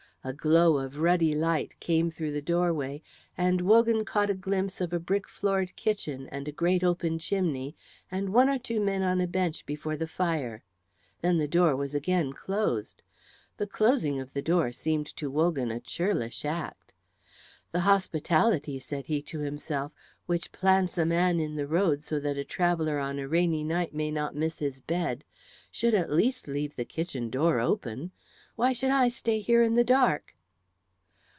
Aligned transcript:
A 0.23 0.33
glow 0.33 0.77
of 0.77 0.99
ruddy 0.99 1.33
light 1.33 1.79
came 1.79 2.11
through 2.11 2.31
the 2.33 2.43
doorway, 2.43 3.01
and 3.35 3.59
Wogan 3.59 4.05
caught 4.05 4.29
a 4.29 4.35
glimpse 4.35 4.79
of 4.79 4.93
a 4.93 4.99
brick 4.99 5.27
floored 5.27 5.75
kitchen 5.75 6.27
and 6.31 6.47
a 6.47 6.51
great 6.51 6.83
open 6.83 7.17
chimney 7.17 7.75
and 8.11 8.29
one 8.31 8.47
or 8.47 8.59
two 8.59 8.79
men 8.79 9.01
on 9.01 9.19
a 9.19 9.25
bench 9.25 9.65
before 9.65 9.97
the 9.97 10.05
fire. 10.05 10.63
Then 11.21 11.39
the 11.39 11.47
door 11.47 11.75
was 11.75 11.95
again 11.95 12.33
closed. 12.33 13.01
The 13.57 13.65
closing 13.65 14.19
of 14.19 14.31
the 14.33 14.43
door 14.43 14.71
seemed 14.71 15.07
to 15.15 15.31
Wogan 15.31 15.71
a 15.71 15.79
churlish 15.79 16.45
act. 16.45 16.93
"The 17.71 17.79
hospitality," 17.79 18.77
said 18.77 19.07
he 19.07 19.23
to 19.23 19.39
himself, 19.39 19.91
"which 20.27 20.51
plants 20.51 20.99
a 20.99 21.05
man 21.05 21.39
in 21.39 21.55
the 21.55 21.65
road 21.65 22.03
so 22.03 22.19
that 22.19 22.37
a 22.37 22.43
traveller 22.45 22.99
on 22.99 23.17
a 23.17 23.27
rainy 23.27 23.63
night 23.63 23.95
may 23.95 24.11
not 24.11 24.35
miss 24.35 24.59
his 24.59 24.81
bed 24.81 25.23
should 25.71 25.95
at 25.95 26.11
least 26.11 26.47
leave 26.47 26.75
the 26.75 26.85
kitchen 26.85 27.31
door 27.31 27.59
open. 27.59 28.11
Why 28.57 28.73
should 28.73 28.91
I 28.91 29.07
stay 29.07 29.39
here 29.39 29.63
in 29.63 29.73
the 29.75 29.83
dark?" 29.83 30.35